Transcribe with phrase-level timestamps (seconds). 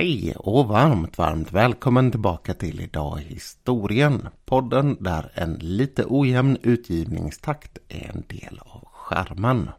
[0.00, 4.28] Hej och varmt, varmt välkommen tillbaka till Idag i historien.
[4.44, 9.70] Podden där en lite ojämn utgivningstakt är en del av skärmen.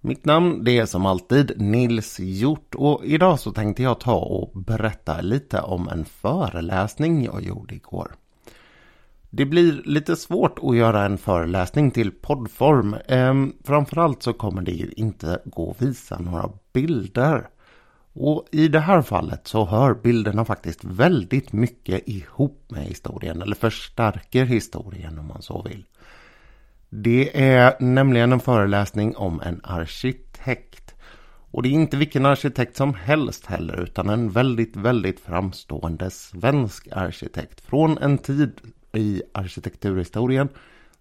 [0.00, 4.62] Mitt namn det är som alltid Nils Hjort och idag så tänkte jag ta och
[4.62, 8.14] berätta lite om en föreläsning jag gjorde igår.
[9.30, 12.96] Det blir lite svårt att göra en föreläsning till poddform.
[13.08, 17.48] Ehm, framförallt så kommer det ju inte gå att visa några bilder.
[18.22, 23.56] Och i det här fallet så hör bilderna faktiskt väldigt mycket ihop med historien, eller
[23.56, 25.84] förstärker historien om man så vill.
[26.88, 30.94] Det är nämligen en föreläsning om en arkitekt.
[31.50, 36.88] Och det är inte vilken arkitekt som helst heller, utan en väldigt, väldigt framstående svensk
[36.92, 38.60] arkitekt från en tid
[38.92, 40.48] i arkitekturhistorien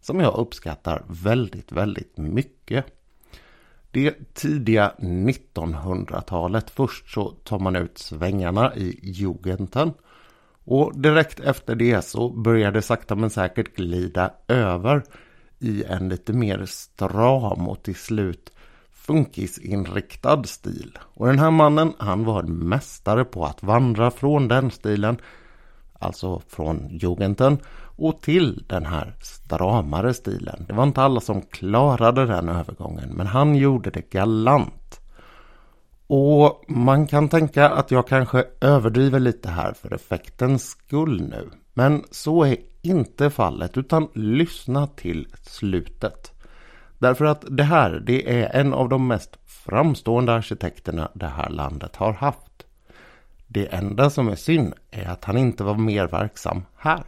[0.02, 2.99] som jag uppskattar väldigt, väldigt mycket.
[3.92, 6.70] Det tidiga 1900-talet.
[6.70, 9.94] Först så tar man ut svängarna i Jugenden.
[10.64, 15.04] Och direkt efter det så börjar det sakta men säkert glida över
[15.60, 18.52] i en lite mer stram och till slut
[18.92, 20.98] funkisinriktad stil.
[21.02, 25.18] Och den här mannen, han var en mästare på att vandra från den stilen,
[26.00, 27.58] alltså från Jugenden,
[28.00, 30.66] och till den här stramare stilen.
[30.68, 35.00] Det var inte alla som klarade den övergången, men han gjorde det galant.
[36.08, 41.50] Och man kan tänka att jag kanske överdriver lite här för effektens skull nu.
[41.74, 46.32] Men så är inte fallet, utan lyssna till slutet.
[47.00, 51.96] Därför att det här, det är en av de mest framstående arkitekterna det här landet
[51.96, 52.66] har haft.
[53.48, 57.04] Det enda som är synd är att han inte var mer verksam här.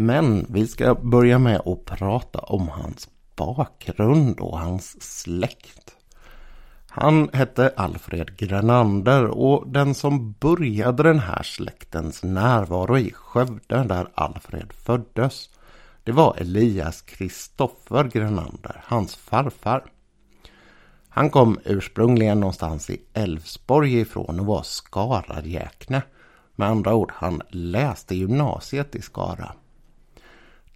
[0.00, 5.96] Men vi ska börja med att prata om hans bakgrund och hans släkt.
[6.88, 14.08] Han hette Alfred Grenander och den som började den här släktens närvaro i Skövde där
[14.14, 15.50] Alfred föddes
[16.04, 19.84] det var Elias Kristoffer Grenander, hans farfar.
[21.08, 26.02] Han kom ursprungligen någonstans i Älvsborg ifrån och var skarajäkne.
[26.54, 29.54] Med andra ord, han läste gymnasiet i Skara.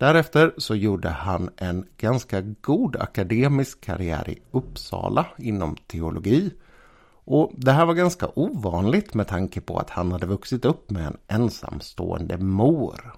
[0.03, 6.51] Därefter så gjorde han en ganska god akademisk karriär i Uppsala inom teologi.
[7.25, 11.07] Och det här var ganska ovanligt med tanke på att han hade vuxit upp med
[11.07, 13.15] en ensamstående mor.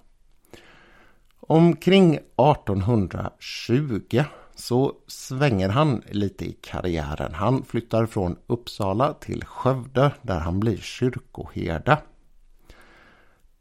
[1.40, 4.24] Omkring 1820
[4.54, 7.34] så svänger han lite i karriären.
[7.34, 11.98] Han flyttar från Uppsala till Skövde där han blir kyrkoherde.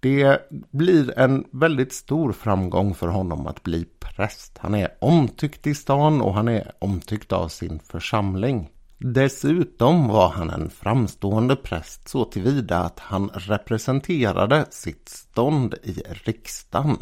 [0.04, 0.40] Det
[0.72, 4.58] blir en väldigt stor framgång för honom att bli präst.
[4.58, 8.70] Han är omtyckt i stan och han är omtyckt av sin församling.
[8.98, 16.98] Dessutom var han en framstående präst så tillvida att han representerade sitt stånd i riksdagen.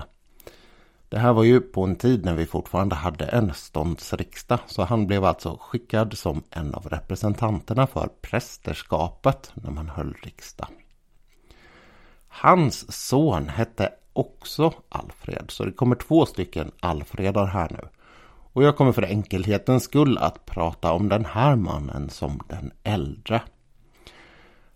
[1.09, 5.07] Det här var ju på en tid när vi fortfarande hade en ståndsriksdag så han
[5.07, 10.67] blev alltså skickad som en av representanterna för prästerskapet när man höll riksdag.
[12.33, 17.87] Hans son hette också Alfred, så det kommer två stycken Alfredar här nu.
[18.53, 23.41] Och jag kommer för enkelhetens skull att prata om den här mannen som den äldre.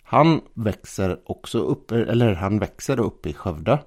[0.04, 3.80] Han växer också upp, eller han växer upp i Skövde.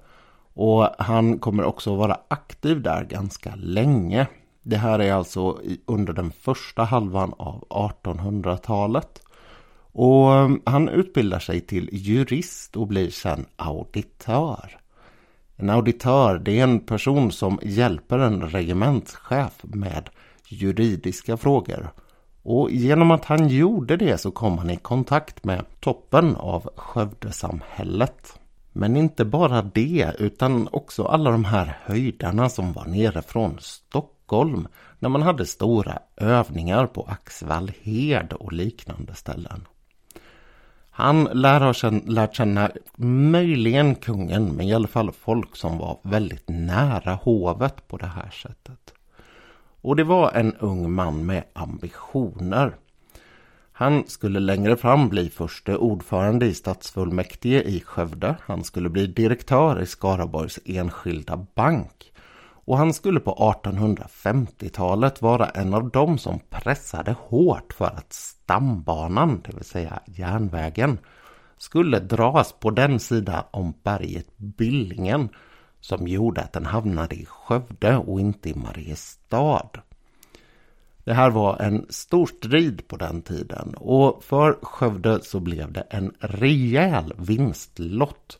[0.54, 4.26] Och han kommer också vara aktiv där ganska länge.
[4.62, 9.22] Det här är alltså under den första halvan av 1800-talet.
[9.92, 14.78] Och ehm, han utbildar sig till jurist och blir sedan auditör.
[15.56, 20.10] En auditör det är en person som hjälper en regementschef med
[20.48, 21.90] juridiska frågor.
[22.42, 28.38] Och genom att han gjorde det så kom han i kontakt med toppen av Skövdesamhället.
[28.72, 34.68] Men inte bara det utan också alla de här höjdarna som var nere från Stockholm
[34.98, 39.64] när man hade stora övningar på Axvallhed och liknande ställen.
[40.98, 42.70] Han lär ha känt, lärt känna
[43.30, 48.30] möjligen kungen, men i alla fall folk som var väldigt nära hovet på det här
[48.30, 48.94] sättet.
[49.80, 52.76] Och det var en ung man med ambitioner.
[53.72, 58.36] Han skulle längre fram bli förste ordförande i stadsfullmäktige i Skövde.
[58.42, 62.12] Han skulle bli direktör i Skaraborgs enskilda bank.
[62.68, 69.40] Och han skulle på 1850-talet vara en av dem som pressade hårt för att stambanan,
[69.44, 70.98] det vill säga järnvägen,
[71.58, 75.28] skulle dras på den sida om berget Billingen
[75.80, 79.70] som gjorde att den hamnade i Skövde och inte i Mariestad.
[81.04, 85.80] Det här var en stor strid på den tiden och för Skövde så blev det
[85.90, 88.38] en rejäl vinstlott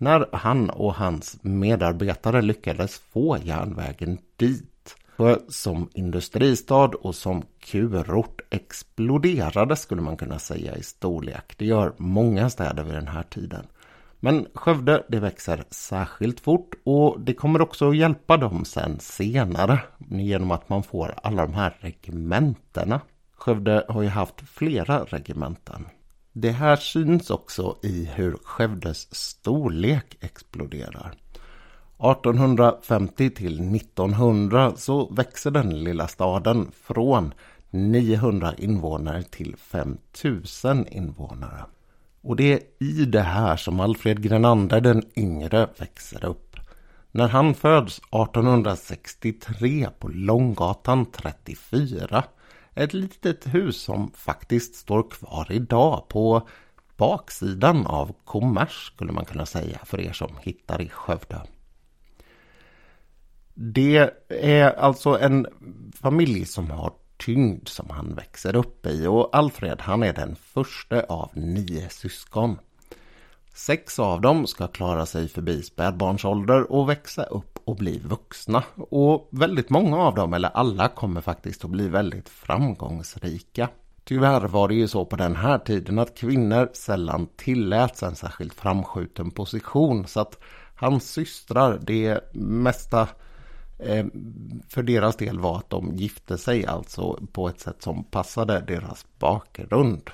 [0.00, 4.96] när han och hans medarbetare lyckades få järnvägen dit.
[5.16, 11.54] För som industristad och som kurort exploderade skulle man kunna säga i storlek.
[11.56, 13.66] Det gör många städer vid den här tiden.
[14.20, 19.80] Men Skövde det växer särskilt fort och det kommer också att hjälpa dem sen senare
[20.08, 23.00] genom att man får alla de här regementena.
[23.36, 25.86] Skövde har ju haft flera regementen.
[26.32, 31.14] Det här syns också i hur Skövdes storlek exploderar.
[31.98, 37.34] 1850 till 1900 så växer den lilla staden från
[37.70, 41.64] 900 invånare till 5000 invånare.
[42.20, 46.56] Och det är i det här som Alfred Grenander den yngre växer upp.
[47.10, 52.24] När han föds 1863 på Långgatan 34.
[52.80, 56.48] Ett litet hus som faktiskt står kvar idag på
[56.96, 61.42] baksidan av Kommers skulle man kunna säga för er som hittar i Skövde.
[63.54, 65.46] Det är alltså en
[66.00, 71.02] familj som har tyngd som han växer upp i och Alfred han är den första
[71.02, 72.58] av nio syskon.
[73.54, 78.64] Sex av dem ska klara sig förbi spädbarnsålder och växa upp och bli vuxna.
[78.76, 83.68] Och väldigt många av dem, eller alla, kommer faktiskt att bli väldigt framgångsrika.
[84.04, 88.54] Tyvärr var det ju så på den här tiden att kvinnor sällan tilläts en särskilt
[88.54, 90.38] framskjuten position så att
[90.74, 93.08] hans systrar, det mesta
[93.78, 94.06] eh,
[94.68, 99.06] för deras del var att de gifte sig alltså på ett sätt som passade deras
[99.18, 100.10] bakgrund.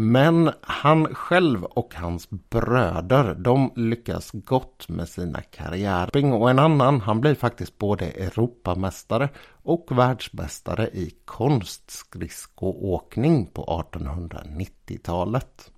[0.00, 6.34] Men han själv och hans bröder, de lyckas gott med sina karriärer.
[6.34, 9.28] Och en annan, han blir faktiskt både Europamästare
[9.62, 15.70] och världsmästare i konstskridskoåkning på 1890-talet.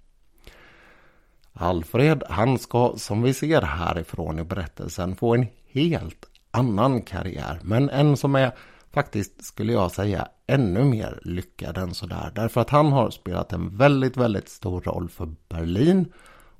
[1.52, 7.58] Alfred, han ska som vi ser härifrån i berättelsen få en helt annan karriär.
[7.62, 8.52] Men en som är
[8.90, 12.32] faktiskt, skulle jag säga, ännu mer lyckad än sådär.
[12.34, 16.12] Därför att han har spelat en väldigt, väldigt stor roll för Berlin.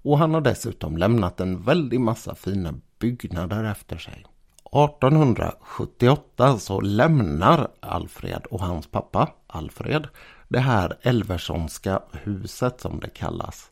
[0.03, 4.25] Och han har dessutom lämnat en väldig massa fina byggnader efter sig.
[4.73, 10.09] 1878 så lämnar Alfred och hans pappa Alfred
[10.49, 13.71] det här Elversonska huset som det kallas.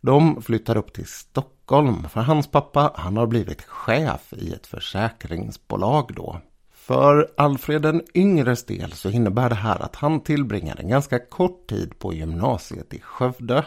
[0.00, 6.14] De flyttar upp till Stockholm för hans pappa han har blivit chef i ett försäkringsbolag
[6.16, 6.40] då.
[6.90, 11.66] För Alfred den yngres del så innebär det här att han tillbringar en ganska kort
[11.66, 13.64] tid på gymnasiet i Skövde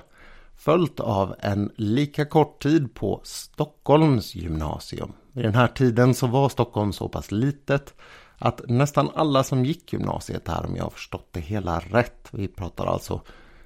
[0.55, 5.13] följt av en lika kort tid på Stockholms gymnasium.
[5.31, 7.93] Vid den här tiden så var Stockholm så pass litet
[8.37, 12.47] att nästan alla som gick gymnasiet här om jag har förstått det hela rätt, vi
[12.47, 13.21] pratar alltså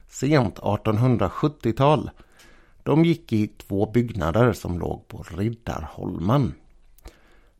[0.07, 2.09] sent 1870-tal,
[2.83, 6.54] de gick i två byggnader som låg på Riddarholmen.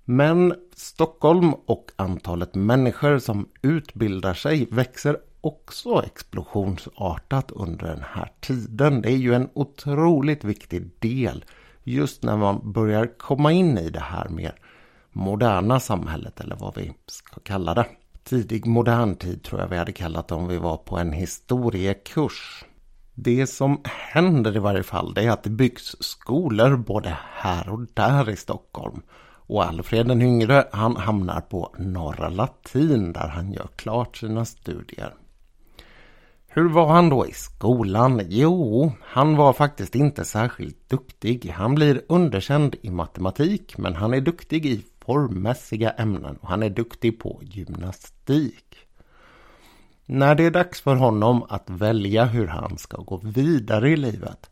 [0.10, 9.02] Men Stockholm och antalet människor som utbildar sig växer också explosionsartat under den här tiden.
[9.02, 11.46] Det är ju en otroligt viktig del
[11.84, 14.56] just när man börjar komma in i det här mer
[15.12, 17.86] moderna samhället eller vad vi ska kalla det.
[18.24, 22.66] Tidig modern tid tror jag vi hade kallat det om vi var på en historiekurs.
[23.14, 27.88] Det som händer i varje fall det är att det byggs skolor både här och
[27.94, 29.02] där i Stockholm.
[29.48, 35.14] Och Alfred den yngre han hamnar på Norra Latin där han gör klart sina studier.
[36.48, 38.22] Hur var han då i skolan?
[38.30, 41.50] Jo, han var faktiskt inte särskilt duktig.
[41.50, 46.70] Han blir underkänd i matematik men han är duktig i formmässiga ämnen och han är
[46.70, 48.76] duktig på gymnastik.
[50.06, 54.50] När det är dags för honom att välja hur han ska gå vidare i livet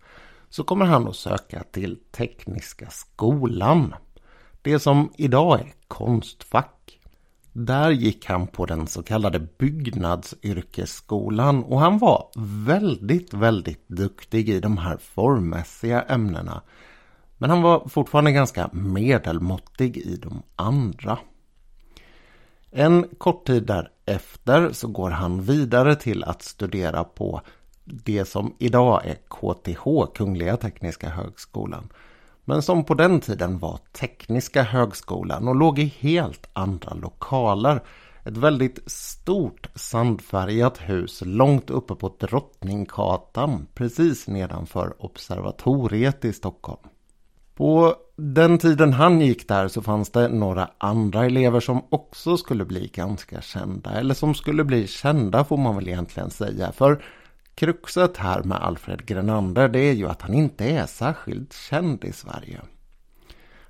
[0.49, 3.93] så kommer han att söka till Tekniska skolan.
[4.65, 6.99] Det som idag är Konstfack.
[7.53, 12.27] Där gick han på den så kallade byggnadsyrkesskolan och han var
[12.65, 16.61] väldigt, väldigt duktig i de här formmässiga ämnena.
[17.37, 21.17] Men han var fortfarande ganska medelmåttig i de andra.
[22.71, 27.41] En kort tid därefter så går han vidare till att studera på
[27.83, 29.83] det som idag är KTH,
[30.15, 31.89] Kungliga Tekniska Högskolan.
[32.45, 37.83] Men som på den tiden var Tekniska Högskolan och låg i helt andra lokaler.
[38.23, 46.87] Ett väldigt stort sandfärgat hus långt uppe på Drottninggatan precis nedanför Observatoriet i Stockholm.
[47.55, 52.65] På den tiden han gick där så fanns det några andra elever som också skulle
[52.65, 53.91] bli ganska kända.
[53.91, 56.71] Eller som skulle bli kända får man väl egentligen säga.
[56.71, 57.03] För
[57.55, 62.11] kruxet här med Alfred Grenander det är ju att han inte är särskilt känd i
[62.11, 62.61] Sverige.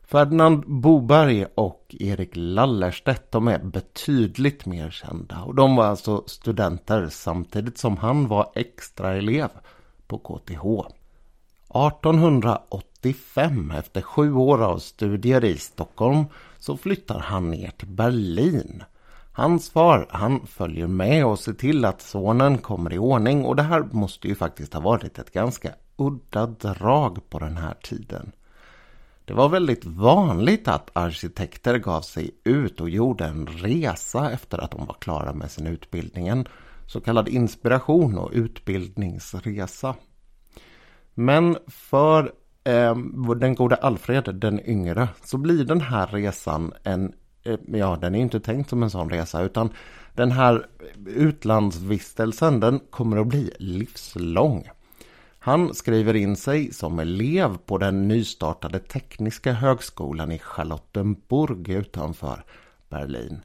[0.08, 5.42] Ferdinand Boberg och Erik Lallerstedt de är betydligt mer kända.
[5.42, 9.50] Och de var alltså studenter samtidigt som han var extraelev
[10.08, 10.66] på KTH.
[11.70, 16.26] 1885, efter sju år av studier i Stockholm,
[16.60, 18.84] så flyttar han ner till Berlin.
[19.38, 23.64] Hans far, han följer med och ser till att sonen kommer i ordning och det
[23.64, 28.32] här måste ju faktiskt ha varit ett ganska udda drag på den här tiden.
[29.26, 34.72] Det var väldigt vanligt att arkitekter gav sig ut och gjorde en resa efter att
[34.72, 36.46] de var klara med sin utbildning.
[36.88, 39.96] Så kallad inspiration och utbildningsresa.
[41.14, 42.32] Men för
[42.64, 42.96] eh,
[43.40, 47.14] den gode Alfred den yngre så blir den här resan en,
[47.46, 49.70] Eh, ja den är inte tänkt som en sån resa utan
[50.14, 50.68] den här
[51.06, 54.70] utlandsvistelsen den kommer att bli livslång.
[55.40, 62.44] Han skriver in sig som elev på den nystartade tekniska högskolan i Charlottenburg utanför
[62.90, 63.42] Berlin.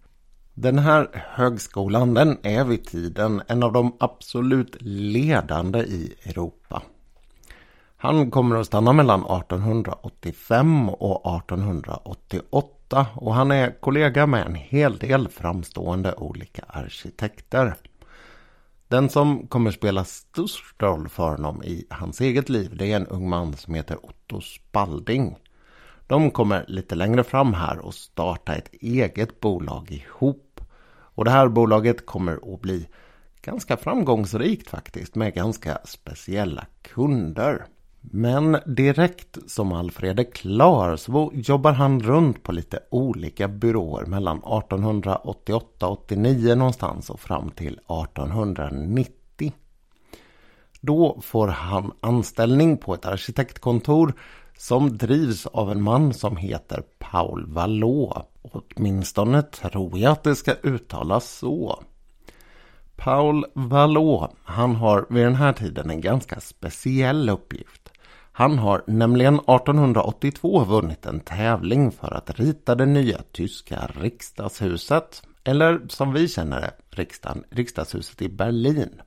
[0.54, 6.82] Den här högskolan den är vid tiden en av de absolut ledande i Europa.
[7.96, 12.79] Han kommer att stanna mellan 1885 och 1888
[13.14, 17.74] och han är kollega med en hel del framstående olika arkitekter.
[18.88, 23.06] Den som kommer spela störst roll för honom i hans eget liv det är en
[23.06, 25.36] ung man som heter Otto Spalding.
[26.06, 30.60] De kommer lite längre fram här och starta ett eget bolag ihop.
[30.90, 32.88] Och det här bolaget kommer att bli
[33.42, 37.66] ganska framgångsrikt faktiskt med ganska speciella kunder.
[38.00, 44.42] Men direkt som Alfred är klar så jobbar han runt på lite olika byråer mellan
[44.42, 49.52] 1888-89 någonstans och fram till 1890.
[50.80, 54.14] Då får han anställning på ett arkitektkontor
[54.56, 58.26] som drivs av en man som heter Paul Vallot.
[58.42, 61.82] Åtminstone tror jag att det ska uttalas så.
[62.96, 67.79] Paul Vallot, han har vid den här tiden en ganska speciell uppgift.
[68.32, 75.22] Han har nämligen 1882 vunnit en tävling för att rita det nya tyska riksdagshuset.
[75.44, 79.00] Eller som vi känner det, riksdagen, riksdagshuset i Berlin.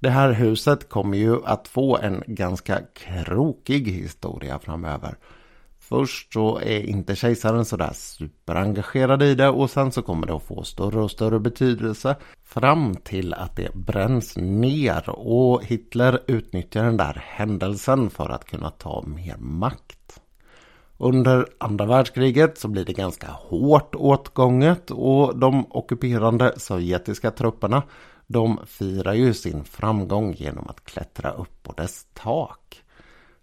[0.00, 5.14] Det här huset kommer ju att få en ganska krokig historia framöver.
[5.90, 10.42] Först så är inte kejsaren sådär superengagerad i det och sen så kommer det att
[10.42, 16.96] få större och större betydelse fram till att det bränns ner och Hitler utnyttjar den
[16.96, 20.20] där händelsen för att kunna ta mer makt.
[20.98, 27.82] Under andra världskriget så blir det ganska hårt åtgånget och de ockuperande sovjetiska trupperna
[28.26, 32.82] de firar ju sin framgång genom att klättra upp på dess tak.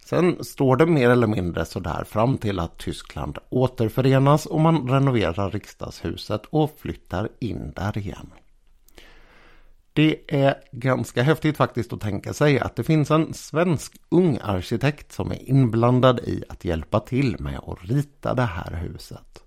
[0.10, 5.52] Sen står det mer eller mindre sådär fram till att Tyskland återförenas och man renoverar
[5.52, 8.32] riksdagshuset och flyttar in där igen.
[9.94, 15.12] Det är ganska häftigt faktiskt att tänka sig att det finns en svensk ung arkitekt
[15.12, 19.44] som är inblandad i att hjälpa till med att rita det här huset.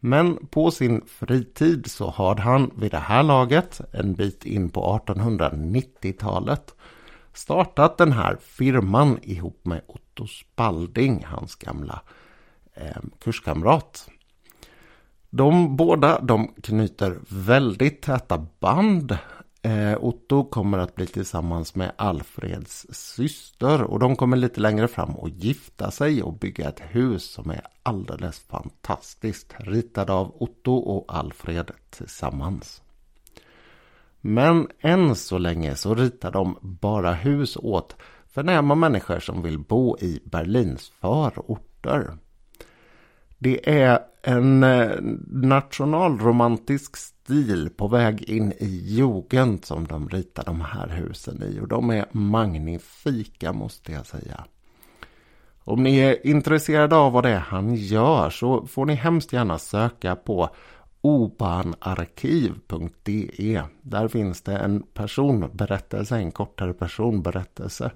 [0.00, 5.00] Men på sin fritid så har han vid det här laget, en bit in på
[5.06, 6.74] 1890-talet,
[7.32, 12.00] startat den här firman ihop med Otto Spalding, hans gamla
[12.74, 14.08] eh, kurskamrat.
[15.30, 19.18] De båda de knyter väldigt täta band.
[19.62, 25.10] Eh, Otto kommer att bli tillsammans med Alfreds syster och de kommer lite längre fram
[25.10, 29.54] att gifta sig och bygga ett hus som är alldeles fantastiskt.
[29.58, 32.81] Ritad av Otto och Alfred tillsammans.
[34.24, 39.98] Men än så länge så ritar de bara hus åt förnäma människor som vill bo
[39.98, 42.16] i Berlins förorter.
[43.38, 44.90] Det är en eh,
[45.26, 51.68] nationalromantisk stil på väg in i jugend som de ritar de här husen i och
[51.68, 54.44] de är magnifika måste jag säga.
[55.64, 59.58] Om ni är intresserade av vad det är han gör så får ni hemskt gärna
[59.58, 60.50] söka på
[61.04, 67.90] Opanarkiv.de Där finns det en personberättelse, en kortare personberättelse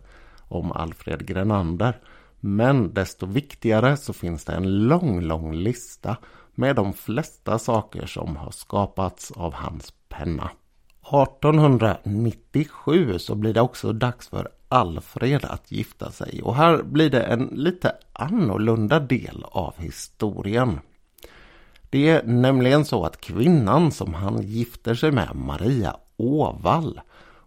[0.49, 2.01] om Alfred Grenander.
[2.41, 6.17] Men desto viktigare så finns det en lång, lång lista
[6.55, 10.51] med de flesta saker som har skapats av hans penna.
[11.01, 17.23] 1897 så blir det också dags för Alfred att gifta sig och här blir det
[17.23, 20.81] en lite annorlunda del av historien.
[21.97, 27.01] Det är nämligen så att kvinnan som han gifter sig med, Maria Åvall,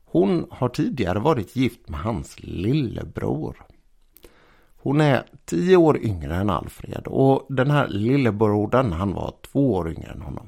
[0.05, 3.65] hon har tidigare varit gift med hans lillebror.
[4.77, 9.89] Hon är tio år yngre än Alfred och den här lillebrodern han var två år
[9.91, 10.47] yngre än honom.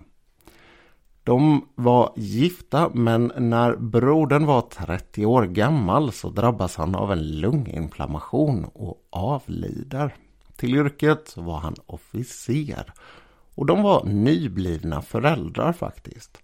[1.24, 7.39] De var gifta men när brodern var 30 år gammal så drabbas han av en
[7.39, 10.15] lunginflammation och avlider.
[10.55, 12.93] Till yrket var han officer
[13.62, 16.38] och de var nyblivna föräldrar faktiskt.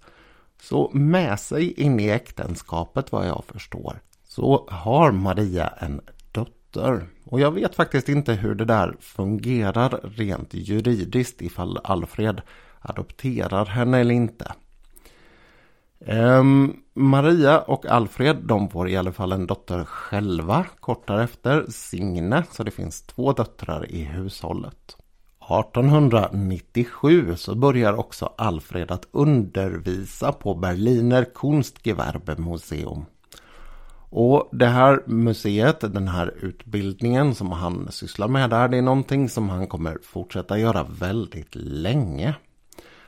[0.62, 7.08] Så med sig in i äktenskapet vad jag förstår så har Maria en dotter.
[7.24, 12.42] Och jag vet faktiskt inte hur det där fungerar rent juridiskt ifall Alfred
[12.80, 14.52] adopterar henne eller inte.
[16.00, 22.44] Um, Maria och Alfred de får i alla fall en dotter själva kort därefter, Signe,
[22.52, 24.98] så det finns två döttrar i hushållet.
[25.50, 33.06] 1897 så börjar också Alfred att undervisa på Berliner Kunstgewerbemuseum.
[34.10, 39.30] Och det här museet, den här utbildningen som han sysslar med där, det är någonting
[39.30, 42.36] som han kommer fortsätta göra väldigt länge.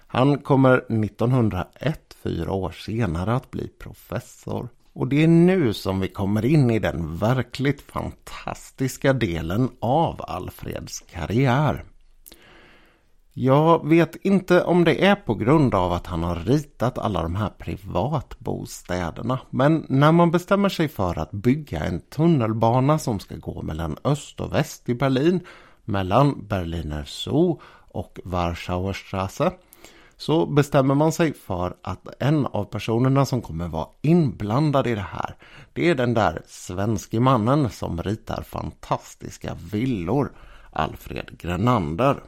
[0.08, 4.69] Han kommer 1901, fyra år senare, att bli professor.
[4.93, 11.03] Och det är nu som vi kommer in i den verkligt fantastiska delen av Alfreds
[11.12, 11.86] karriär.
[13.41, 17.36] Jag vet inte om det är på grund av att han har ritat alla de
[17.36, 19.39] här privatbostäderna.
[19.50, 24.39] Men när man bestämmer sig för att bygga en tunnelbana som ska gå mellan öst
[24.39, 25.39] och väst i Berlin,
[25.86, 29.51] mellan Berliner Zoo och Warschauer Straße,
[30.17, 35.08] så bestämmer man sig för att en av personerna som kommer vara inblandad i det
[35.12, 35.36] här,
[35.74, 40.31] det är den där svenske mannen som ritar fantastiska villor,
[40.72, 42.24] Alfred Grenander.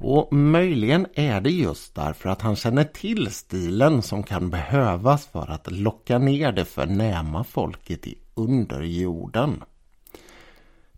[0.00, 5.50] Och möjligen är det just därför att han känner till stilen som kan behövas för
[5.50, 9.62] att locka ner det förnäma folket i underjorden.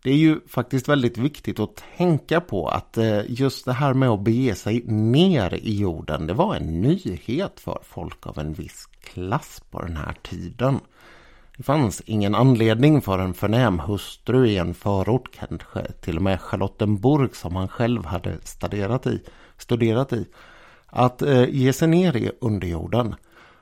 [0.02, 4.08] Det är ju faktiskt väldigt viktigt att tänka på att eh, just det här med
[4.08, 8.86] att bege sig ner i jorden, det var en nyhet för folk av en viss
[9.00, 10.80] klass på den här tiden.
[11.62, 16.40] Det fanns ingen anledning för en förnäm hustru i en förort, kanske till och med
[16.40, 19.22] Charlottenburg som han själv hade studerat i,
[19.56, 20.26] studerat i
[20.86, 23.14] att eh, ge sig ner i underjorden.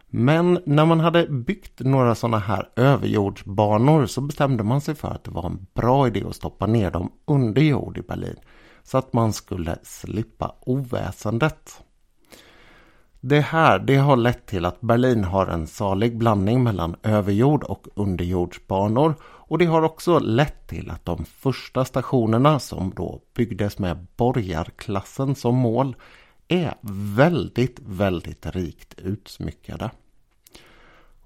[0.07, 5.25] Men när man hade byggt några sådana här överjordsbanor så bestämde man sig för att
[5.25, 8.37] det var en bra idé att stoppa ner dem under jord i Berlin.
[8.83, 11.83] Så att man skulle slippa oväsendet.
[13.23, 17.87] Det här det har lett till att Berlin har en salig blandning mellan överjord och
[17.95, 24.07] underjordsbanor och det har också lett till att de första stationerna som då byggdes med
[24.17, 25.97] borgarklassen som mål
[26.49, 26.75] är
[27.17, 29.91] väldigt, väldigt rikt utsmyckade.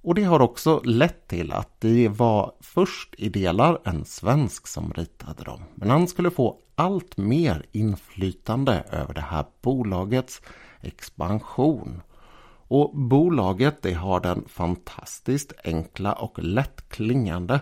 [0.03, 4.93] Och det har också lett till att det var först i delar en svensk som
[4.93, 5.61] ritade dem.
[5.75, 10.43] Men han skulle få allt mer inflytande över det här bolagets
[10.87, 12.03] expansion.
[12.68, 17.61] Och bolaget det har den fantastiskt enkla och lättklingande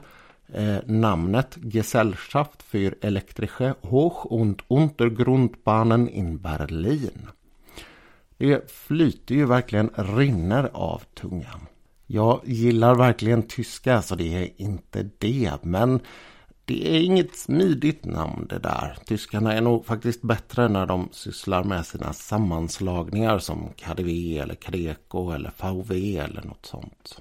[0.48, 7.28] eh, namnet Gesellschaft für elektrische Hoch- und Untergrundbahnen in Berlin.
[8.36, 11.66] Det flyter ju verkligen rinner av tungan.
[12.06, 16.00] Jag gillar verkligen tyska så det är inte det men
[16.72, 18.96] det är inget smidigt namn det där.
[19.06, 25.30] Tyskarna är nog faktiskt bättre när de sysslar med sina sammanslagningar som KDV eller Kadeko
[25.30, 27.20] eller VV eller något sånt.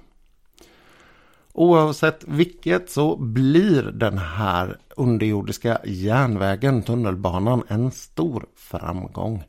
[1.52, 9.44] Oavsett vilket så blir den här underjordiska järnvägen, tunnelbanan, en stor framgång.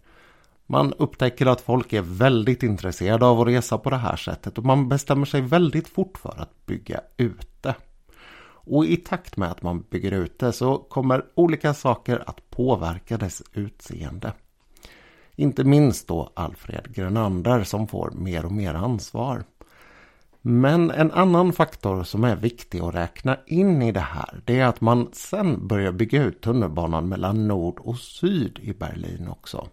[0.65, 4.65] Man upptäcker att folk är väldigt intresserade av att resa på det här sättet och
[4.65, 7.52] man bestämmer sig väldigt fort för att bygga ut.
[8.65, 13.17] Och i takt med att man bygger ut det så kommer olika saker att påverka
[13.17, 14.34] dess utseende.
[15.36, 19.43] Inte minst då Alfred Grenander som får mer och mer ansvar.
[20.41, 24.65] Men en annan faktor som är viktig att räkna in i det här det är
[24.65, 29.67] att man sen börjar bygga ut tunnelbanan mellan nord och syd i Berlin också.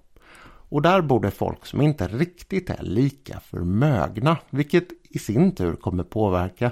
[0.70, 5.76] Och där bor det folk som inte riktigt är lika förmögna vilket i sin tur
[5.76, 6.70] kommer påverka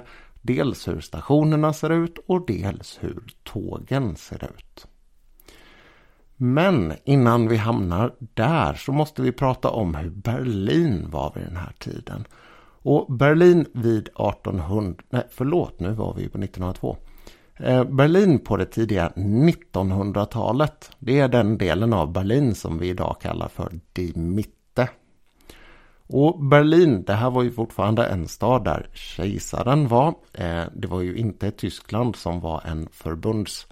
[0.49, 4.87] Dels hur stationerna ser ut och dels hur tågen ser ut.
[6.35, 11.57] Men innan vi hamnar där så måste vi prata om hur Berlin var vid den
[11.57, 12.25] här tiden.
[12.81, 16.97] Och Berlin vid 1800, nej förlåt nu var vi på 1902.
[17.55, 20.91] Eh, Berlin på det tidiga 1900-talet.
[20.99, 24.58] Det är den delen av Berlin som vi idag kallar för Die Mitte.
[26.11, 30.13] Och Berlin, det här var ju fortfarande en stad där kejsaren var.
[30.33, 33.67] Eh, det var ju inte Tyskland som var en förbunds...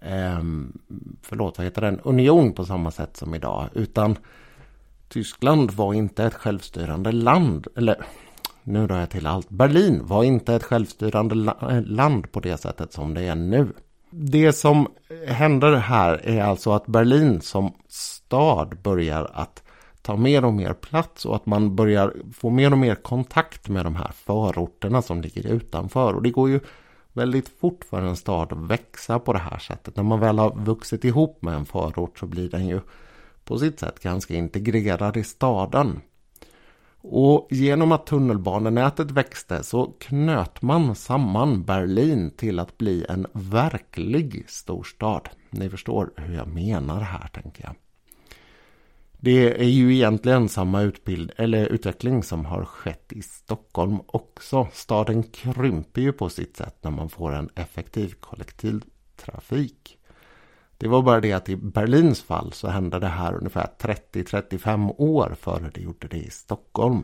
[0.00, 0.42] Eh,
[1.22, 2.00] förlåt, vad heter den?
[2.00, 3.68] Union på samma sätt som idag.
[3.74, 4.16] Utan
[5.08, 7.66] Tyskland var inte ett självstyrande land.
[7.76, 8.04] Eller
[8.62, 9.48] nu rör jag till allt.
[9.50, 13.72] Berlin var inte ett självstyrande eh, land på det sättet som det är nu.
[14.10, 14.88] Det som
[15.26, 19.63] händer här är alltså att Berlin som stad börjar att
[20.04, 23.86] ta mer och mer plats och att man börjar få mer och mer kontakt med
[23.86, 26.14] de här förorterna som ligger utanför.
[26.14, 26.60] Och det går ju
[27.12, 29.96] väldigt fort för en stad att växa på det här sättet.
[29.96, 32.80] När man väl har vuxit ihop med en förort så blir den ju
[33.44, 36.00] på sitt sätt ganska integrerad i staden.
[37.00, 44.44] Och genom att tunnelbanenätet växte så knöt man samman Berlin till att bli en verklig
[44.48, 45.28] storstad.
[45.50, 47.74] Ni förstår hur jag menar här tänker jag.
[49.24, 54.68] Det är ju egentligen samma utbild eller utveckling som har skett i Stockholm också.
[54.72, 59.98] Staden krymper ju på sitt sätt när man får en effektiv kollektivtrafik.
[60.78, 65.36] Det var bara det att i Berlins fall så hände det här ungefär 30-35 år
[65.40, 67.02] före det gjorde det i Stockholm.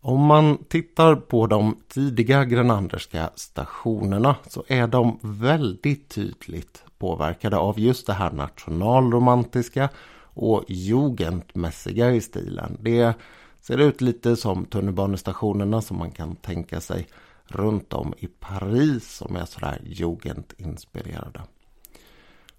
[0.00, 7.80] Om man tittar på de tidiga grenanderska stationerna så är de väldigt tydligt påverkade av
[7.80, 9.88] just det här nationalromantiska
[10.38, 12.76] och jugendmässiga i stilen.
[12.80, 13.14] Det
[13.60, 17.06] ser ut lite som tunnelbanestationerna som man kan tänka sig
[17.46, 21.42] runt om i Paris som är sådär jugendinspirerade.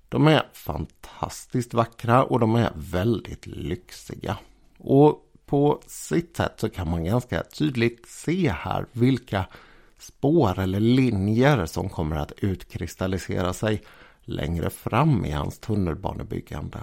[0.10, 4.38] De är fantastiskt vackra och de är väldigt lyxiga.
[4.78, 9.46] Och på sitt sätt så kan man ganska tydligt se här vilka
[9.98, 13.84] spår eller linjer som kommer att utkristallisera sig
[14.22, 16.80] längre fram i hans tunnelbanebyggande.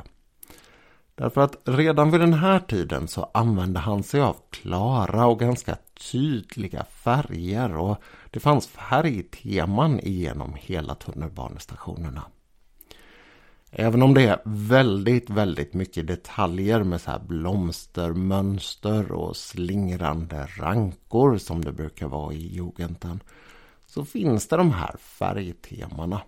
[1.16, 5.76] Därför att redan vid den här tiden så använde han sig av klara och ganska
[6.12, 7.96] tydliga färger och
[8.30, 12.22] det fanns färgteman igenom hela tunnelbanestationerna.
[13.70, 21.38] Även om det är väldigt, väldigt mycket detaljer med så här blomstermönster och slingrande rankor
[21.38, 23.20] som det brukar vara i Jugenden.
[23.86, 26.20] Så finns det de här färgtemana.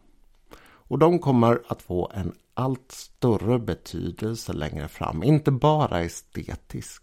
[0.60, 7.02] Och de kommer att få en allt större betydelse längre fram, inte bara estetisk.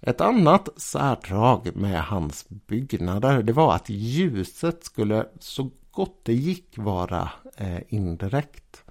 [0.00, 6.78] Ett annat särdrag med hans byggnader det var att ljuset skulle så gott det gick
[6.78, 8.84] vara eh, indirekt.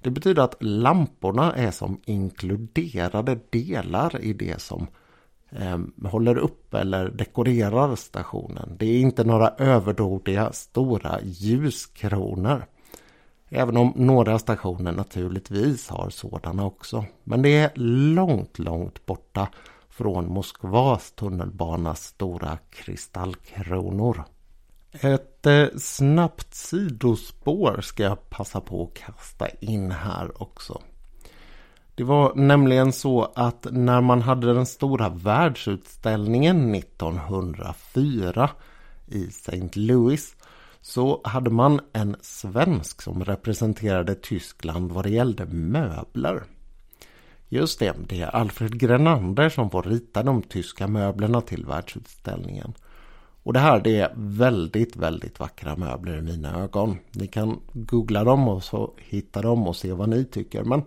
[0.00, 4.86] Det betyder att lamporna är som inkluderade delar i det som
[5.50, 5.78] eh,
[6.10, 8.76] håller upp eller dekorerar stationen.
[8.78, 12.66] Det är inte några överdådiga stora ljuskronor.
[13.52, 17.04] Även om några stationer naturligtvis har sådana också.
[17.24, 17.70] Men det är
[18.14, 19.48] långt, långt borta
[19.88, 24.24] från Moskvas tunnelbanas stora kristallkronor.
[24.92, 30.80] Ett eh, snabbt sidospår ska jag passa på att kasta in här också.
[31.94, 38.50] Det var nämligen så att när man hade den stora världsutställningen 1904
[39.06, 39.70] i St.
[39.74, 40.36] Louis
[40.80, 46.42] så hade man en svensk som representerade Tyskland vad det gällde möbler.
[47.48, 52.74] Just det, det är Alfred Grenander som får rita de tyska möblerna till världsutställningen.
[53.42, 56.98] Och det här det är väldigt, väldigt vackra möbler i mina ögon.
[57.12, 60.64] Ni kan googla dem och så hitta dem och se vad ni tycker.
[60.64, 60.82] Men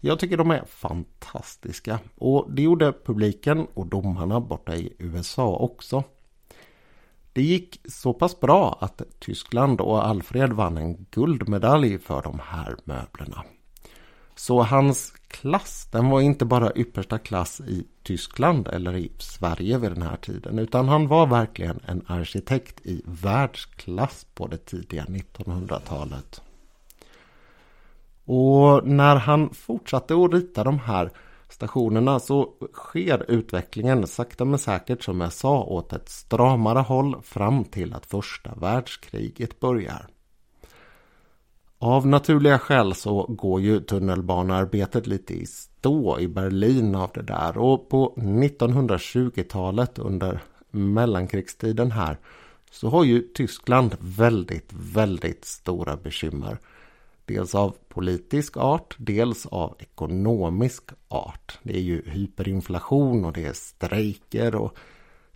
[0.00, 1.98] jag tycker de är fantastiska.
[2.18, 6.04] Och det gjorde publiken och domarna borta i USA också.
[7.32, 12.76] Det gick så pass bra att Tyskland och Alfred vann en guldmedalj för de här
[12.84, 13.44] möblerna.
[14.34, 19.90] Så hans klass, den var inte bara yppersta klass i Tyskland eller i Sverige vid
[19.90, 26.42] den här tiden utan han var verkligen en arkitekt i världsklass på det tidiga 1900-talet.
[28.24, 31.10] Och när han fortsatte att rita de här
[31.50, 37.64] stationerna så sker utvecklingen sakta men säkert som jag sa åt ett stramare håll fram
[37.64, 40.06] till att första världskriget börjar.
[41.78, 47.58] Av naturliga skäl så går ju tunnelbanearbetet lite i stå i Berlin av det där
[47.58, 52.18] och på 1920-talet under mellankrigstiden här
[52.70, 56.58] så har ju Tyskland väldigt, väldigt stora bekymmer.
[57.30, 61.58] Dels av politisk art, dels av ekonomisk art.
[61.62, 64.76] Det är ju hyperinflation och det är strejker och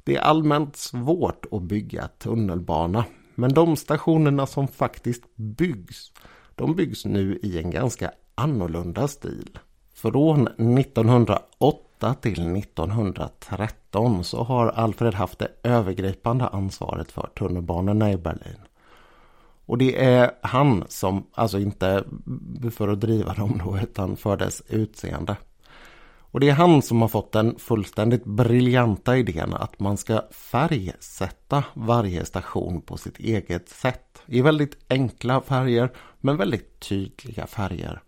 [0.04, 3.04] det är allmänt svårt att bygga tunnelbana
[3.34, 6.12] Men de stationerna som faktiskt byggs,
[6.54, 9.58] de byggs nu i en ganska annorlunda stil.
[9.94, 18.58] Från 1908 till 1913 så har Alfred haft det övergripande ansvaret för tunnelbanorna i Berlin.
[19.66, 22.04] Och det är han som, alltså inte
[22.70, 25.36] för att driva dem då, utan för dess utseende.
[26.34, 31.64] Och det är han som har fått den fullständigt briljanta idén att man ska färgsätta
[31.74, 34.22] varje station på sitt eget sätt.
[34.26, 38.02] I väldigt enkla färger, men väldigt tydliga färger.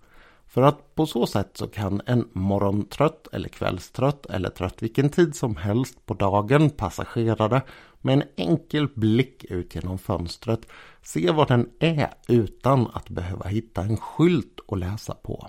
[0.47, 5.37] För att på så sätt så kan en morgontrött eller kvällstrött eller trött vilken tid
[5.37, 7.63] som helst på dagen passagerare
[8.07, 10.67] med en enkel blick ut genom fönstret
[11.03, 15.49] se vad den är utan att behöva hitta en skylt att läsa på.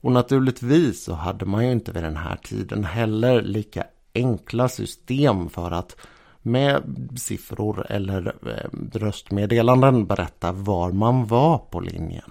[0.00, 5.48] Och naturligtvis så hade man ju inte vid den här tiden heller lika enkla system
[5.48, 5.96] för att
[6.42, 6.82] med
[7.16, 12.30] siffror eller eh, röstmeddelanden berätta var man var på linjen.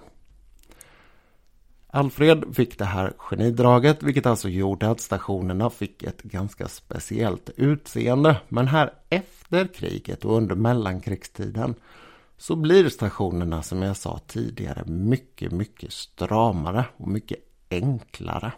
[1.92, 8.36] Alfred fick det här genidraget vilket alltså gjorde att stationerna fick ett ganska speciellt utseende.
[8.48, 11.74] Men här efter kriget och under mellankrigstiden
[12.36, 17.38] så blir stationerna som jag sa tidigare mycket, mycket stramare och mycket
[17.70, 18.52] enklare.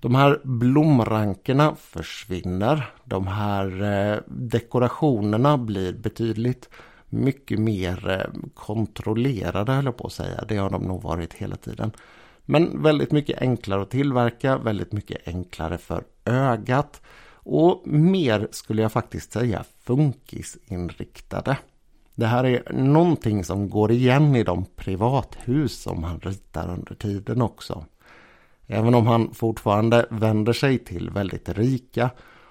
[0.00, 2.90] De här blomrankerna försvinner.
[3.04, 6.68] De här eh, dekorationerna blir betydligt
[7.08, 10.44] mycket mer eh, kontrollerade höll jag på att säga.
[10.48, 11.92] Det har de nog varit hela tiden.
[12.44, 17.02] Men väldigt mycket enklare att tillverka, väldigt mycket enklare för ögat
[17.50, 21.56] och mer skulle jag faktiskt säga funkisinriktade.
[22.14, 27.42] Det här är någonting som går igen i de privathus som han ritar under tiden
[27.42, 27.84] också.
[28.66, 32.10] Även om han fortfarande vänder sig till väldigt rika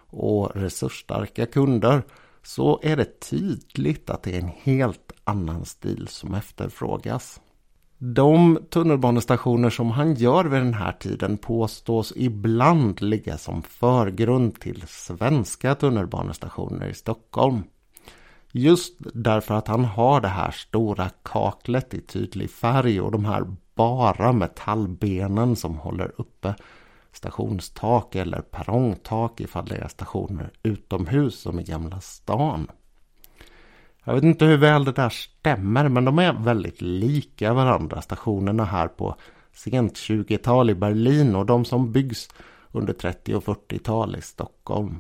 [0.09, 2.03] och resursstarka kunder
[2.47, 7.41] så är det tydligt att det är en helt annan stil som efterfrågas.
[7.97, 14.83] De tunnelbanestationer som han gör vid den här tiden påstås ibland ligga som förgrund till
[14.87, 17.63] svenska tunnelbanestationer i Stockholm.
[18.51, 23.45] Just därför att han har det här stora kaklet i tydlig färg och de här
[23.75, 26.55] bara metallbenen som håller uppe
[27.17, 32.67] stationstak eller perrongtak ifall det är stationer utomhus som i Gamla stan.
[34.03, 38.65] Jag vet inte hur väl det där stämmer men de är väldigt lika varandra stationerna
[38.65, 39.15] här på
[39.53, 42.29] sent 20-tal i Berlin och de som byggs
[42.71, 44.99] under 30 och 40-tal i Stockholm.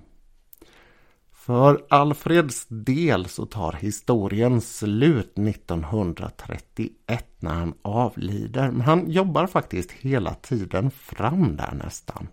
[1.47, 8.71] För Alfreds del så tar historien slut 1931 när han avlider.
[8.71, 12.27] Men han jobbar faktiskt hela tiden fram där nästan.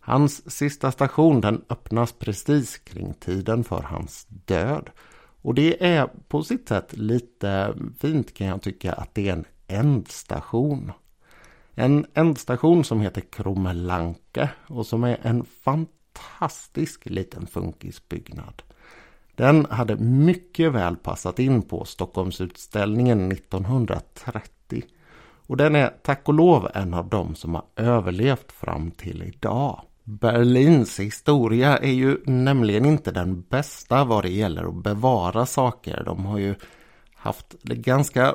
[0.00, 4.90] Hans sista station den öppnas precis kring tiden för hans död.
[5.42, 9.44] Och det är på sitt sätt lite fint kan jag tycka att det är en
[9.66, 10.92] ändstation.
[11.74, 18.62] En ändstation som heter Kromelanke och som är en fantastisk fantastisk liten funkisbyggnad.
[19.34, 24.82] Den hade mycket väl passat in på Stockholmsutställningen 1930.
[25.46, 29.80] Och den är tack och lov en av dem som har överlevt fram till idag.
[30.04, 36.02] Berlins historia är ju nämligen inte den bästa vad det gäller att bevara saker.
[36.04, 36.54] De har ju
[37.14, 38.34] haft ganska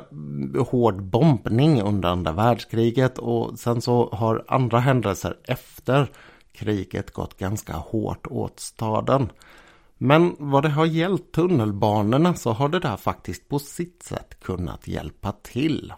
[0.70, 6.10] hård bombning under andra världskriget och sen så har andra händelser efter
[6.52, 9.28] kriget gått ganska hårt åt staden.
[9.98, 14.88] Men vad det har gällt tunnelbanorna så har det där faktiskt på sitt sätt kunnat
[14.88, 15.92] hjälpa till.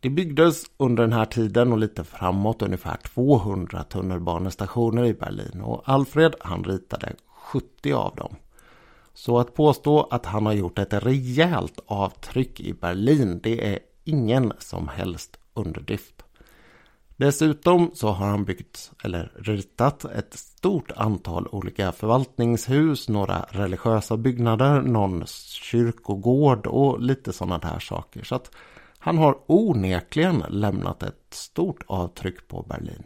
[0.00, 5.82] Det byggdes under den här tiden och lite framåt ungefär 200 tunnelbanestationer i Berlin och
[5.84, 8.36] Alfred han ritade 70 av dem.
[9.14, 14.52] Så att påstå att han har gjort ett rejält avtryck i Berlin det är ingen
[14.58, 16.23] som helst underdrift.
[17.16, 24.80] Dessutom så har han byggt eller ritat ett stort antal olika förvaltningshus, några religiösa byggnader,
[24.80, 28.24] någon kyrkogård och lite sådana där saker.
[28.24, 28.50] Så att
[28.98, 33.02] han har onekligen lämnat ett stort avtryck på Berlin.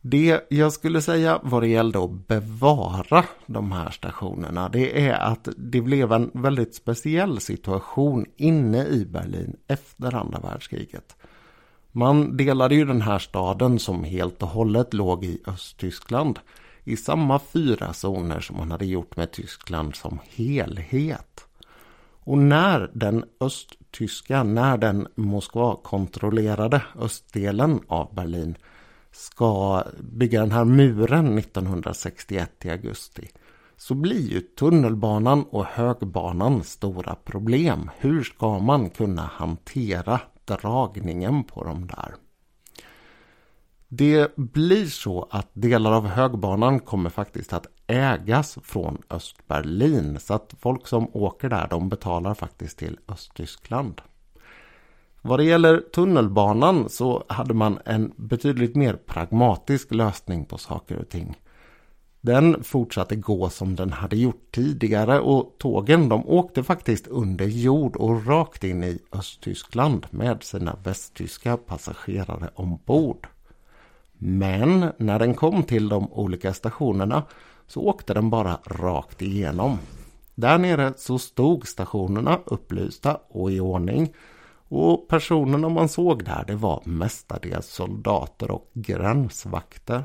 [0.00, 5.48] Det jag skulle säga vad det gällde att bevara de här stationerna det är att
[5.56, 11.16] det blev en väldigt speciell situation inne i Berlin efter andra världskriget.
[11.96, 16.38] Man delade ju den här staden som helt och hållet låg i Östtyskland
[16.84, 21.46] i samma fyra zoner som man hade gjort med Tyskland som helhet.
[22.24, 28.54] Och när den östtyska, när den Moskva-kontrollerade östdelen av Berlin
[29.12, 33.28] ska bygga den här muren 1961 i augusti
[33.76, 37.90] så blir ju tunnelbanan och högbanan stora problem.
[37.98, 42.14] Hur ska man kunna hantera dragningen på de där?
[43.88, 50.20] Det blir så att delar av högbanan kommer faktiskt att ägas från Östberlin.
[50.20, 54.00] Så att folk som åker där de betalar faktiskt till Östtyskland.
[55.22, 61.08] Vad det gäller tunnelbanan så hade man en betydligt mer pragmatisk lösning på saker och
[61.08, 61.36] ting.
[62.24, 67.96] Den fortsatte gå som den hade gjort tidigare och tågen de åkte faktiskt under jord
[67.96, 73.26] och rakt in i Östtyskland med sina västtyska passagerare ombord.
[74.12, 77.22] Men när den kom till de olika stationerna
[77.66, 79.78] så åkte den bara rakt igenom.
[80.34, 84.14] Där nere så stod stationerna upplysta och i ordning
[84.68, 90.04] och personerna man såg där det var mestadels soldater och gränsvakter.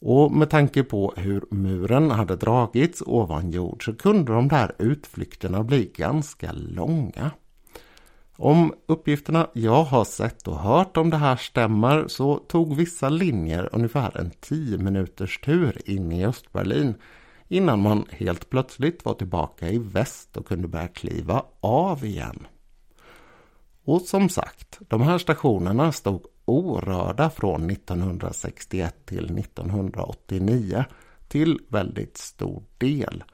[0.00, 5.64] Och med tanke på hur muren hade dragits ovan jord så kunde de där utflykterna
[5.64, 7.30] bli ganska långa.
[8.36, 13.68] Om uppgifterna jag har sett och hört om det här stämmer så tog vissa linjer
[13.72, 16.94] ungefär en 10 minuters tur in i Östberlin
[17.48, 22.46] innan man helt plötsligt var tillbaka i väst och kunde börja kliva av igen.
[23.84, 30.84] Och som sagt, de här stationerna stod orörda från 1961 till 1989
[31.28, 33.24] till väldigt stor del.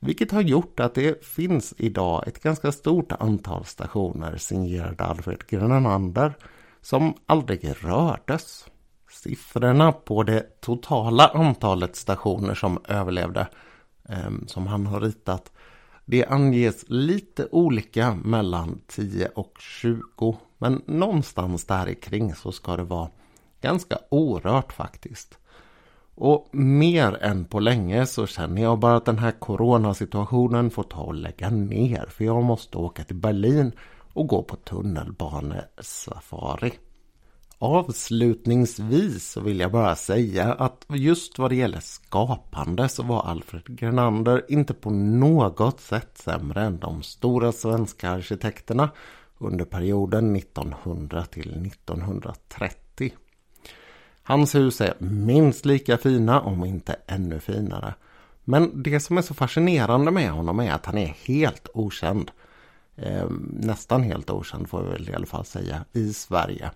[0.00, 6.34] Vilket har gjort att det finns idag ett ganska stort antal stationer signerade Alfred Grenander
[6.80, 8.66] som aldrig rördes.
[9.10, 13.46] Siffrorna på det totala antalet stationer som överlevde
[14.08, 15.52] ehm, som han har ritat
[16.10, 22.82] det anges lite olika mellan 10 och 20 men någonstans där kring så ska det
[22.82, 23.08] vara
[23.60, 25.38] ganska orört faktiskt.
[26.14, 31.00] Och mer än på länge så känner jag bara att den här coronasituationen får ta
[31.00, 32.06] och lägga ner.
[32.08, 33.72] För jag måste åka till Berlin
[34.12, 36.72] och gå på tunnelbanesafari.
[37.58, 43.64] Avslutningsvis så vill jag bara säga att just vad det gäller skapande så var Alfred
[43.66, 48.90] Grenander inte på något sätt sämre än de stora svenska arkitekterna
[49.40, 53.12] under perioden 1900 till 1930.
[54.22, 57.94] Hans hus är minst lika fina, om inte ännu finare.
[58.44, 62.30] Men det som är så fascinerande med honom är att han är helt okänd.
[62.96, 66.70] Eh, nästan helt okänd får vi väl i alla fall säga i Sverige.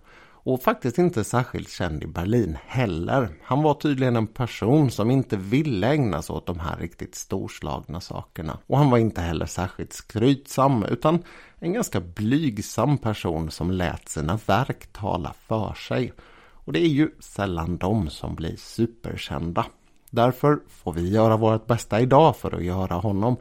[0.45, 3.29] Och faktiskt inte särskilt känd i Berlin heller.
[3.43, 8.01] Han var tydligen en person som inte ville ägna sig åt de här riktigt storslagna
[8.01, 8.59] sakerna.
[8.67, 11.23] Och han var inte heller särskilt skrytsam utan
[11.59, 16.13] en ganska blygsam person som lät sina verk tala för sig.
[16.53, 19.67] Och det är ju sällan de som blir superkända.
[20.11, 23.37] Därför får vi göra vårt bästa idag för att göra honom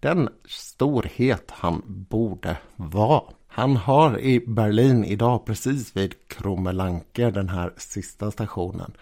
[0.00, 3.22] den storhet han borde vara.
[3.56, 8.92] Han har i Berlin idag precis vid Krummelanke, den här sista stationen,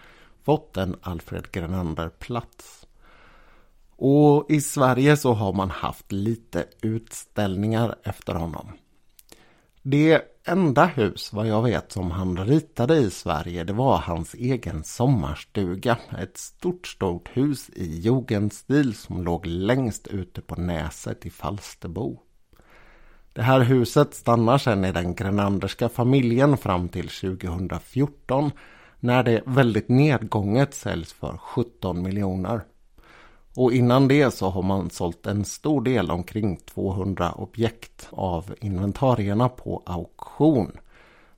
[0.43, 2.87] fått en Alfred Grenander-plats.
[3.95, 8.67] Och i Sverige så har man haft lite utställningar efter honom.
[9.81, 14.83] Det enda hus, vad jag vet, som han ritade i Sverige, det var hans egen
[14.83, 15.97] sommarstuga.
[16.19, 22.24] Ett stort, stort hus i jugendstil som låg längst ute på näset i Falsterbo.
[23.35, 28.51] Det här huset stannar sedan i den Grenanderska familjen fram till 2014
[28.99, 32.61] när det väldigt nedgånget säljs för 17 miljoner.
[33.55, 39.49] Och innan det så har man sålt en stor del, omkring 200 objekt av inventarierna
[39.49, 40.71] på auktion.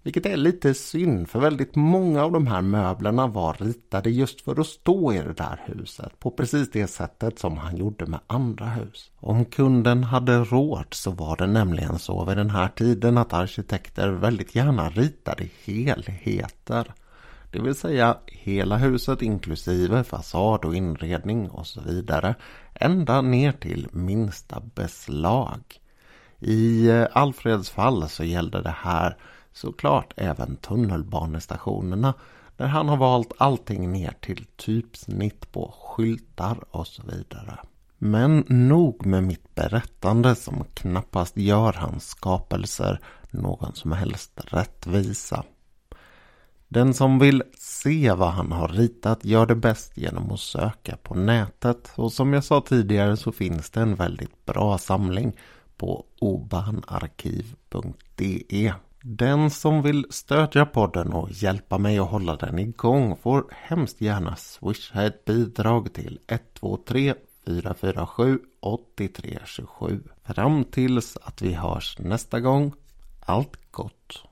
[0.07, 4.59] Vilket är lite synd för väldigt många av de här möblerna var ritade just för
[4.59, 8.65] att stå i det där huset på precis det sättet som han gjorde med andra
[8.65, 9.11] hus.
[9.19, 14.09] Om kunden hade råd så var det nämligen så vid den här tiden att arkitekter
[14.09, 16.93] väldigt gärna ritade helheter.
[17.51, 22.35] Det vill säga hela huset inklusive fasad och inredning och så vidare.
[22.73, 25.61] Ända ner till minsta beslag.
[26.39, 29.17] I eh, Alfreds fall så gällde det här
[29.57, 32.13] såklart även tunnelbanestationerna
[32.57, 37.59] där han har valt allting ner till typsnitt på skyltar och så vidare.
[37.97, 42.99] Men nog med mitt berättande som knappast gör hans skapelser
[43.31, 45.43] någon som helst rättvisa.
[46.67, 51.15] Den som vill se vad han har ritat gör det bäst genom att söka på
[51.15, 51.91] nätet.
[51.95, 55.33] Och som jag sa tidigare så finns det en väldigt bra samling
[55.77, 57.93] på obanarkiv.de.
[59.01, 64.35] Den som vill stödja podden och hjälpa mig att hålla den igång får hemskt gärna
[64.35, 67.13] swisha ett bidrag till 123
[67.45, 70.03] 447 8327.
[70.23, 72.73] Fram tills att vi hörs nästa gång.
[73.25, 74.26] Allt gott!